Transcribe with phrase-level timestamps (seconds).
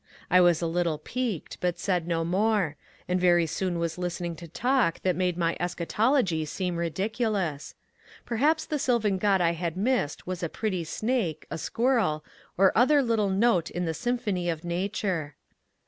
[0.31, 2.75] I was a little piqued, but said no more,
[3.07, 7.75] and very soon was listening to talk that made my Eschatology seem ridiculous.
[8.25, 12.25] Perhaps the sylvan god I had missed was a pretty snake, a squirrel,
[12.57, 15.35] or other little note in the symphony of nature.